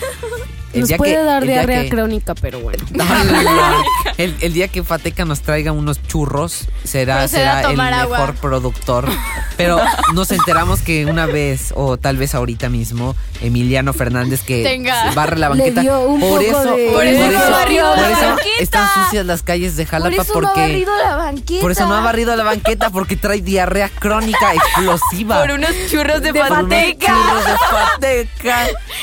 [0.74, 2.84] El Nos día puede que- dar diarrea que- crónica, pero bueno.
[4.18, 8.18] el, el día que Fateca nos traiga unos churros será, será el agua.
[8.18, 9.08] mejor productor.
[9.56, 9.80] Pero
[10.16, 15.12] nos enteramos que una vez, o tal vez ahorita mismo, Emiliano Fernández que Tenga.
[15.14, 15.82] barre la Le banqueta.
[15.82, 17.72] dio un por poco eso, de- por Por eso, por
[18.10, 21.62] eso están sucias las calles de Por Jalapa eso no ha porque barrido la banqueta.
[21.62, 25.42] por eso no ha barrido la banqueta porque trae diarrea crónica explosiva.
[25.42, 27.08] Por unos churros de, Por unos pateca.
[27.14, 28.58] churros de Fateca.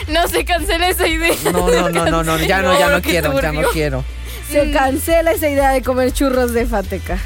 [0.09, 1.35] No se cancela esa idea.
[1.53, 4.05] No, no, no, no, no, ya no, ya no qué quiero, ya no quiero.
[4.51, 7.19] Se cancela esa idea de comer churros de Fateca.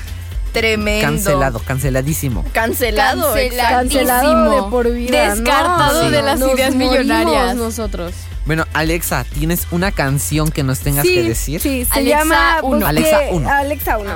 [0.55, 1.07] Tremendo.
[1.07, 2.45] Cancelado, canceladísimo.
[2.53, 3.35] Cancelado.
[3.35, 5.35] Cancela- Cancelado de por vida.
[5.35, 6.11] Descartado ¿no?
[6.11, 7.55] de las Nos ideas millonarias.
[7.57, 8.15] nosotros.
[8.47, 11.61] Bueno, Alexa, ¿tienes una canción que nos tengas sí, que decir?
[11.61, 12.79] Sí, se Alexa llama uno.
[12.87, 13.51] Bosque- Alexa uno.
[13.51, 14.11] Alexa 1.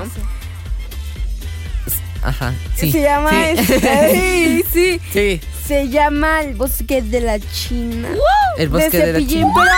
[2.23, 2.91] Ajá, sí.
[2.93, 3.37] Se llama sí.
[3.59, 5.01] este- sí.
[5.13, 8.09] Sí, Se llama El Bosque de la China.
[8.57, 9.27] el bosque de de, la.
[9.27, 9.53] China.
[9.55, 9.71] Pero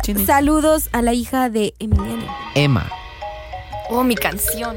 [0.00, 2.26] antes, saludos a la hija de Emiliano.
[2.54, 2.90] Emma.
[3.90, 4.76] Oh, mi canción.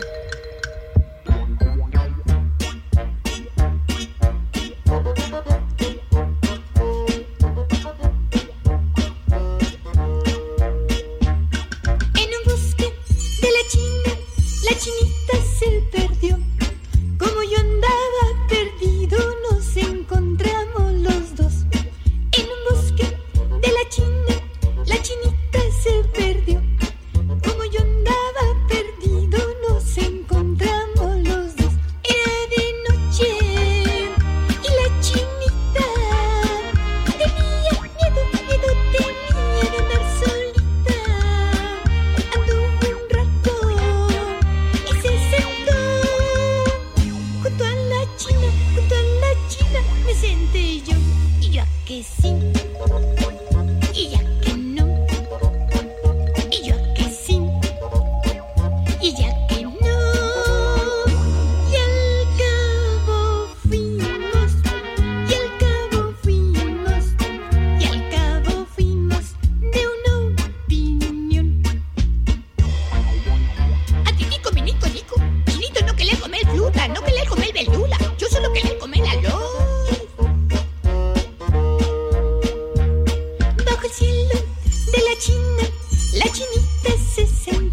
[86.88, 87.66] Chinita se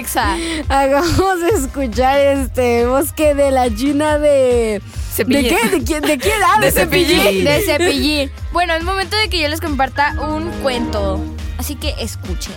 [0.00, 0.36] Alexa?
[0.70, 4.80] Hagamos escuchar este Bosque de la China de.
[5.12, 5.42] Cepillín.
[5.42, 5.68] ¿De qué?
[5.68, 6.02] ¿De quién?
[6.02, 6.34] ¿De quién?
[6.46, 7.44] Ah, De Cepillín.
[7.44, 8.30] De cepillín.
[8.52, 11.20] Bueno, es momento de que yo les comparta un cuento.
[11.58, 12.54] Así que escuchen.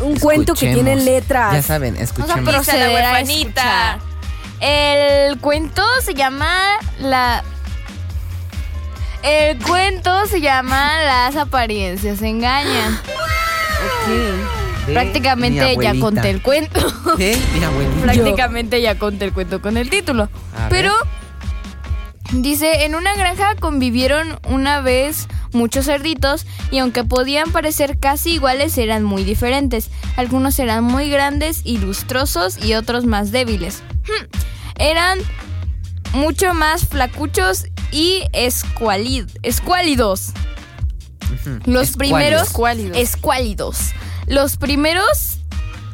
[0.00, 1.04] Un cuento que tiene Escuchemos.
[1.04, 1.52] letras.
[1.54, 2.54] Ya saben, Vamos a escuchemos.
[2.54, 3.98] proceder a escuchar.
[4.60, 7.44] El cuento se llama la...
[9.22, 12.98] El cuento se llama Las apariencias engañan.
[14.08, 16.80] De Prácticamente mi ya conté el cuento.
[17.16, 17.38] ¿Qué?
[17.58, 18.02] Mi abuelita.
[18.02, 20.28] Prácticamente ya conté el cuento con el título.
[20.58, 20.92] A Pero
[22.32, 28.76] dice, en una granja convivieron una vez muchos cerditos y aunque podían parecer casi iguales
[28.78, 29.90] eran muy diferentes.
[30.16, 33.82] Algunos eran muy grandes y lustrosos y otros más débiles.
[34.04, 34.26] Hmm.
[34.80, 35.18] Eran
[36.14, 40.32] mucho más flacuchos y escualid- escuálidos.
[41.64, 41.96] Los Escuálidos.
[41.96, 42.96] primeros Escuálidos.
[42.98, 43.78] escuálidos.
[44.32, 45.40] Los primeros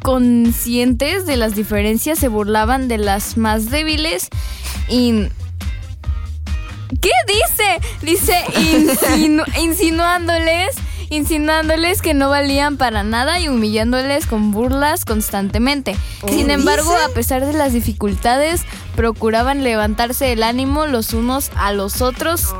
[0.01, 4.29] conscientes de las diferencias se burlaban de las más débiles
[4.87, 5.27] y
[7.01, 7.79] ¿Qué dice?
[8.01, 10.77] Dice insinu- insinuándoles
[11.09, 15.97] insinuándoles que no valían para nada y humillándoles con burlas constantemente.
[16.29, 18.61] Sin embargo, a pesar de las dificultades,
[18.95, 22.55] procuraban levantarse el ánimo los unos a los otros,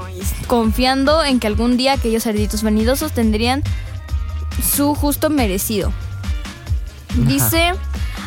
[0.48, 3.64] confiando en que algún día aquellos cerditos vanidosos tendrían
[4.64, 5.92] su justo merecido.
[7.16, 7.72] Dice,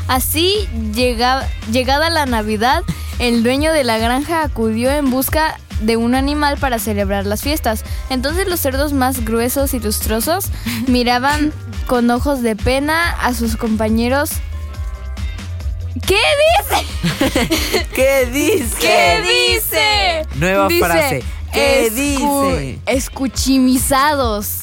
[0.09, 2.83] así llega- llegada la Navidad,
[3.19, 7.85] el dueño de la granja acudió en busca de un animal para celebrar las fiestas.
[8.11, 10.47] Entonces los cerdos más gruesos y lustrosos
[10.87, 11.53] miraban
[11.87, 14.31] con ojos de pena a sus compañeros.
[16.07, 16.19] ¿Qué
[16.59, 17.87] dice?
[17.95, 18.77] ¿Qué dice?
[18.81, 19.23] ¿Qué
[19.55, 20.27] dice?
[20.37, 21.23] Nueva Dice, frase.
[21.53, 22.79] ¿Qué escu- dice?
[22.87, 24.61] Escuchimizados.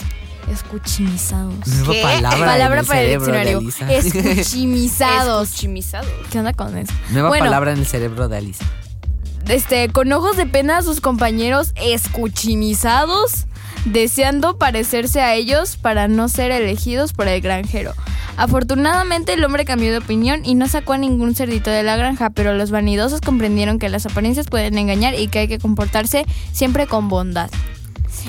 [0.51, 1.67] Escuchimizados.
[1.67, 2.01] Nueva ¿Qué?
[2.01, 2.83] palabra.
[2.83, 3.61] Para el diccionario.
[3.89, 5.49] Escuchimizados.
[5.49, 6.07] Escuchimizados.
[6.31, 6.93] ¿Qué onda con eso?
[7.11, 8.65] Nueva Bueno, palabra en el cerebro de Alisa.
[9.47, 13.45] este, con ojos de pena a sus compañeros escuchimizados,
[13.85, 17.93] deseando parecerse a ellos para no ser elegidos por el granjero.
[18.37, 22.29] Afortunadamente el hombre cambió de opinión y no sacó a ningún cerdito de la granja,
[22.29, 26.87] pero los vanidosos comprendieron que las apariencias pueden engañar y que hay que comportarse siempre
[26.87, 27.49] con bondad.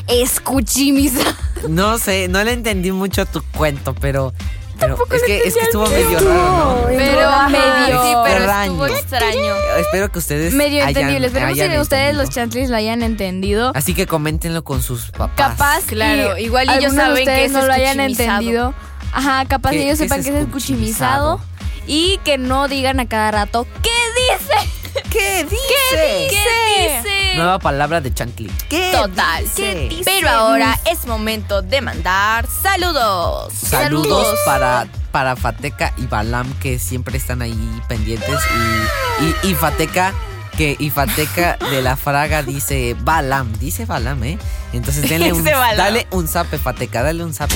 [0.08, 1.34] Escuchimizados.
[1.68, 4.32] No sé, no le entendí mucho a tu cuento, pero.
[4.78, 6.86] pero es, que, es que estuvo medio raro, ¿no?
[6.86, 7.48] Pero Ajá.
[7.50, 8.02] medio.
[8.02, 8.72] Sí, pero Extraño.
[8.72, 9.54] estuvo extraño.
[9.78, 10.54] Espero que ustedes.
[10.54, 11.26] Medio hayan- entendible.
[11.26, 12.22] Esperemos hayan que ustedes, entendido.
[12.24, 13.72] los chantlis, lo hayan entendido.
[13.74, 15.36] Así que coméntenlo con sus papás.
[15.36, 18.72] capaz Claro, y igual ellos saben que ustedes es no lo hayan entendido.
[19.12, 21.40] Ajá, capaz ¿Qué- ellos qué es sepan que es escuchimizado
[21.86, 25.02] y que no digan a cada rato ¿Qué dice?
[25.10, 26.28] ¿Qué dice?
[26.30, 27.09] ¿Qué dice?
[27.40, 28.50] Nueva palabra de Chancli.
[28.68, 29.42] ¿Qué Total.
[29.44, 29.88] dice?
[30.04, 33.54] Pero ahora es momento de mandar saludos.
[33.54, 37.56] Saludos para, para Fateca y Balam que siempre están ahí
[37.88, 38.38] pendientes.
[39.20, 40.12] Y, y, y Fateca,
[40.58, 44.38] que y Fateca de la Fraga dice Balam, dice Balam, ¿eh?
[44.74, 45.76] Entonces denle un, Dice Balam.
[45.78, 47.54] dale un zape, Fateca, dale un zape.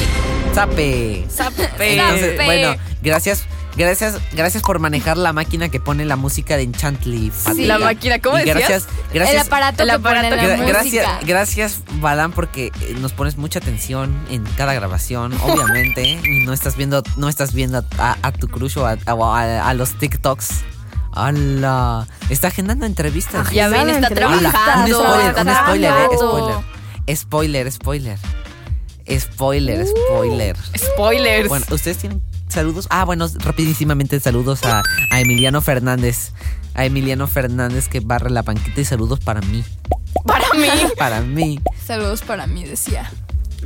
[0.55, 1.27] Zape.
[1.31, 1.95] Zape.
[1.95, 2.45] Entonces, Zape.
[2.47, 3.45] bueno, gracias.
[3.77, 7.31] Gracias, gracias por manejar la máquina que pone la música de Enchantly.
[7.31, 7.67] Fateca.
[7.67, 8.57] La máquina, ¿cómo decías?
[8.57, 10.29] gracias, el gracias, aparato el que aparato.
[10.29, 10.73] pone la Gra- música.
[10.73, 16.03] gracias, gracias, Balam, porque eh, nos pones mucha atención en cada grabación, obviamente.
[16.25, 19.75] y no estás viendo, no estás viendo a, a tu crush o a, a- a
[19.75, 20.49] los TikToks.
[21.17, 22.07] ¡Hala!
[22.29, 23.51] Está agendando entrevistas.
[23.51, 25.01] Ya ven, está trabajando.
[25.01, 25.93] Un spoiler, un spoiler,
[27.07, 27.69] eh, spoiler.
[27.71, 28.19] Spoiler, spoiler.
[29.19, 30.57] Spoiler, spoiler.
[30.77, 31.49] Spoilers.
[31.49, 32.23] Bueno, ustedes tienen
[32.55, 32.87] saludos.
[32.91, 36.33] Ah, bueno, rapidísimamente saludos a, a Emiliano Fernández.
[36.75, 39.63] A Emiliano Fernández que barre la banquita y saludos para mí.
[40.27, 40.69] para mí.
[40.99, 41.61] Para mí.
[41.87, 43.11] Saludos para mí, decía.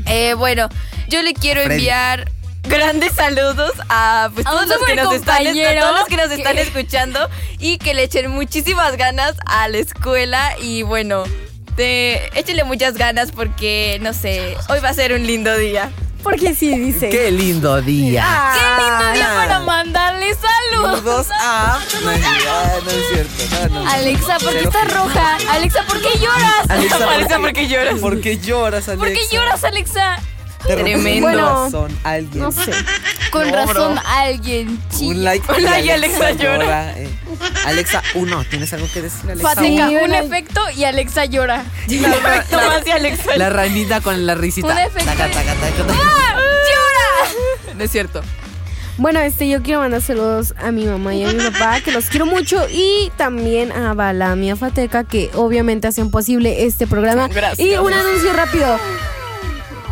[0.07, 0.68] Eh, bueno,
[1.09, 1.77] yo le quiero Freddy.
[1.81, 2.31] enviar
[2.64, 6.16] grandes saludos a, pues, A todos, los que nos están, a supercompañero todos los que
[6.16, 11.24] nos están que- escuchando y que le echen muchísimas ganas a la escuela y bueno,
[11.77, 15.90] te, échenle muchas ganas porque, no sé, hoy va a ser un lindo día.
[16.22, 17.09] Porque sí, dice.
[17.09, 18.52] ¡Qué lindo día!
[18.54, 20.98] ¡Qué lindo día para mandarle saludos!
[20.98, 21.81] Saludos a.
[22.02, 23.68] No es, ah, no es cierto.
[23.70, 23.90] no, no.
[23.90, 25.37] Alexa, ¿por qué estás roja?
[25.50, 26.68] Alexa, ¿por qué lloras?
[26.70, 27.98] Alexa, Alexa, ¿por qué lloras?
[28.00, 29.04] ¿Por qué lloras, Alexa?
[29.04, 30.16] ¿Por qué lloras, Alexa?
[30.66, 31.29] Te Tremendo.
[31.29, 32.42] corazón alguien.
[32.42, 32.73] No sé.
[33.31, 34.03] Con No, razón bro.
[34.07, 35.11] alguien chilla.
[35.14, 35.53] Un like.
[35.53, 36.99] Un y like y Alexa llora.
[36.99, 37.09] eh.
[37.66, 38.45] Alexa, uno.
[38.45, 39.55] ¿Tienes algo que decir, Alexa?
[39.55, 41.64] Fateca, Sí, un efecto y Alexa llora.
[41.87, 43.37] Perfecto, más de Alexa.
[43.37, 44.68] La ranita con la risita.
[44.72, 45.05] Un efecto.
[45.05, 45.95] Taca, taca, taca, taca.
[47.74, 48.22] No es cierto.
[48.97, 52.07] Bueno, este, yo quiero mandar saludos a mi mamá y a mi papá, que los
[52.07, 57.28] quiero mucho, y también a Balam y a Fateca, que obviamente hacen posible este programa.
[57.28, 57.61] Gracias.
[57.64, 58.76] Y un anuncio rápido.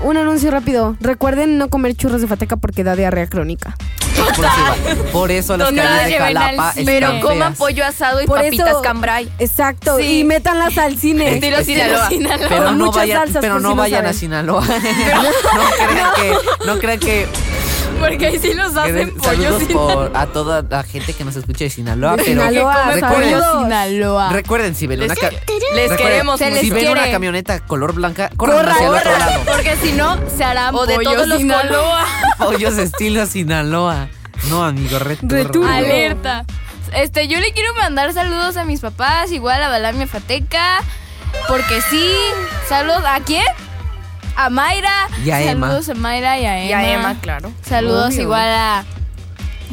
[0.02, 0.96] Un anuncio rápido.
[1.00, 3.76] Recuerden no comer churros de Fateca porque da diarrea crónica.
[4.16, 7.58] Por eso, por eso las calles de Jalapa están Pero coman feas.
[7.58, 9.30] pollo asado y Por papitas eso- cambray.
[9.38, 9.96] Exacto.
[9.98, 10.20] Sí.
[10.20, 11.34] Y métanlas al cine.
[11.34, 12.08] Estilo Sinaloa.
[12.48, 14.18] Pero Con no muchas vayan, salsas, pero por no si no vayan a saben.
[14.20, 14.60] Sinaloa.
[14.66, 14.68] no
[15.88, 17.26] crean que, no crean que
[18.00, 21.24] Porque ahí sí los hacen Gracias- pollos Saludos sin por a toda la gente que
[21.24, 22.12] nos escucha de Sinaloa.
[22.16, 23.62] De pero Sinaloa, recuerden, saludos.
[23.62, 24.28] Sinaloa.
[24.30, 26.60] recuerden, si ven Les, una, ca- les recuerden, queremos se mucho.
[26.62, 29.28] si ven una camioneta color blanca, corran Corran, hacia el otro corran.
[29.28, 29.40] lado.
[29.46, 32.04] Porque si no, se harán O de pollos todos los Sinaloa.
[32.38, 34.08] Pollos estilo Sinaloa.
[34.48, 35.34] No, amigo, returno.
[35.36, 35.70] Returno.
[35.72, 36.44] Alerta.
[36.94, 40.78] Este, yo le quiero mandar saludos a mis papás, igual a Balamia Fateca,
[41.48, 42.14] porque sí.
[42.68, 43.44] Saludos a quién?
[44.36, 45.08] A Mayra.
[45.24, 45.66] Y a Emma.
[45.68, 46.68] Saludos a Mayra y a Emma.
[46.70, 47.52] Y a Emma, claro.
[47.66, 48.22] Saludos Obvio.
[48.22, 48.78] igual a,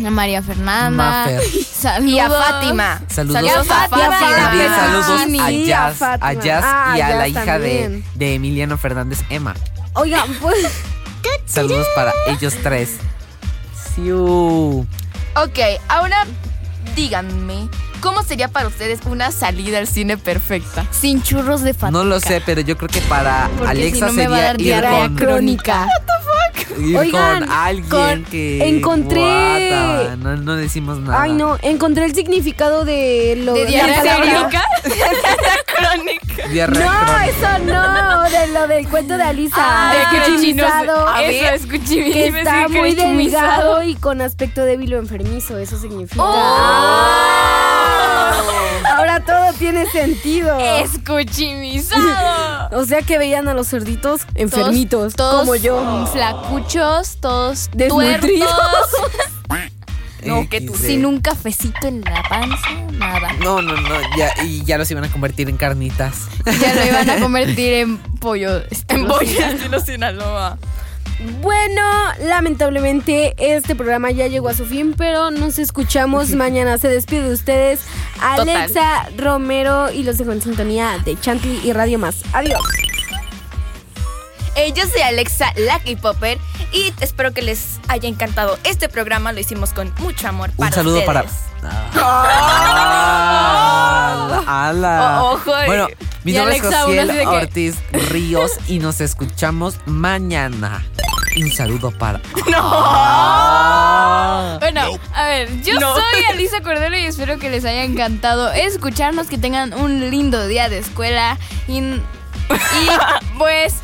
[0.05, 0.91] a María Fernanda.
[1.25, 1.41] Mafer.
[1.65, 2.11] Saludos.
[2.13, 3.01] Y a Fátima.
[3.09, 3.41] Saludos.
[3.41, 4.19] Saludos a Y a Fátima.
[4.37, 6.33] También Ah, saludos a y a Jazz, a.
[6.33, 9.53] Jazz Ah, y a la Jazz hija de, de Emiliano Fernández, Emma.
[9.93, 10.65] Oigan, pues.
[11.45, 12.97] Saludos para ellos tres.
[13.95, 14.87] Siu.
[15.35, 16.25] Ok, ahora
[16.95, 17.67] díganme,
[18.03, 20.85] ¿cómo sería para ustedes una salida al cine perfecta?
[20.91, 21.99] Sin churros de Fátima.
[21.99, 24.39] No lo sé, pero yo creo que para Porque Alexa si no me va a
[24.39, 25.87] sería dar ir diarrea con, Crónica.
[26.79, 31.21] ir Oigan, con alguien con- que encontré- guata, no, no decimos nada.
[31.21, 34.49] Ay, no, encontré el significado de lo ¿De diarrea palabra-
[35.75, 36.47] Crónica.
[36.49, 37.25] Diarrea No, crónica.
[37.27, 39.55] eso no, de lo del cuento de Alisa.
[39.57, 40.23] Ah, es que a
[42.39, 46.21] está que muy delgado y con aspecto débil o enfermizo, eso significa.
[49.13, 50.57] Ahora todo tiene sentido.
[50.59, 52.69] Es cuchimizado.
[52.71, 56.07] O sea que veían a los cerditos enfermitos, Todos- como yo.
[56.11, 58.49] Flacuchos, todos Desnutridos.
[60.25, 60.73] No, que tú.
[60.73, 63.33] Sin un cafecito en la panza, nada.
[63.41, 66.27] No, no, no, ya, y ya los iban a convertir en carnitas.
[66.61, 68.61] Ya lo iban a convertir en pollo.
[68.87, 70.57] En pollo estilo Sinaloa.
[71.41, 71.81] Bueno,
[72.21, 76.77] lamentablemente este programa ya llegó a su fin, pero nos escuchamos mañana.
[76.77, 77.81] Se despide de ustedes
[78.21, 82.17] Alexa Romero y los dejo en sintonía de Chanti y Radio Más.
[82.33, 82.59] Adiós.
[84.55, 86.37] Eh, yo soy Alexa, la K-Popper,
[86.71, 89.31] y espero que les haya encantado este programa.
[89.33, 91.07] Lo hicimos con mucho amor para Un saludo ustedes.
[91.07, 91.25] para.
[94.69, 95.23] Ala.
[95.23, 95.65] O- ojo, eh.
[95.65, 95.87] Bueno,
[96.23, 97.75] mi Y nombre Alexa, es Josiel de que- Ortiz
[98.11, 100.83] Ríos y nos escuchamos mañana.
[101.35, 102.19] Un saludo para.
[104.59, 105.95] Bueno, a ver, yo No.
[105.95, 110.69] soy Alisa Cordero y espero que les haya encantado escucharnos, que tengan un lindo día
[110.69, 112.01] de escuela y, y
[113.37, 113.75] pues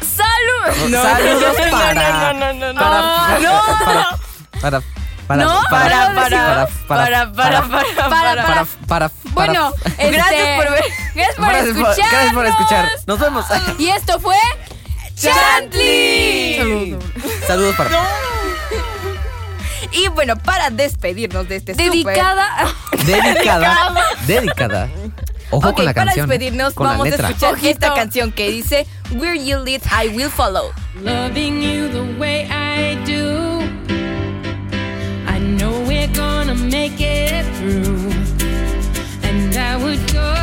[0.00, 0.92] salud.
[0.92, 2.32] Saludos no, no, para.
[2.34, 2.80] no, no, no, no.
[2.80, 3.00] Para.
[3.00, 4.18] Ah,
[4.60, 4.60] Para.
[4.60, 4.82] Para.
[5.26, 5.44] Para.
[5.44, 8.46] No, Para, para, para, para, para, para, para.
[8.46, 10.84] para, para, Bueno, este, Gracias por ver.
[11.14, 12.10] Gracias por Gracias por- escuchar.
[12.12, 12.88] gracias por escuchar.
[13.06, 13.44] Nos vemos.
[13.78, 14.36] Y esto fue
[15.16, 15.85] Chantley.
[17.46, 17.90] Saludos para.
[19.92, 22.48] Y bueno, para despedirnos de este dedicada.
[23.04, 23.76] Dedicada.
[24.26, 24.88] Dedicada.
[25.50, 26.28] Ojo Ok, con la para canción.
[26.28, 27.68] despedirnos con vamos la a escuchar Ojito.
[27.70, 30.72] esta canción que dice Where you lead, I will follow.
[31.00, 33.60] Loving you the way I do.
[35.28, 38.12] I know we're gonna make it through.
[39.22, 40.34] And I would go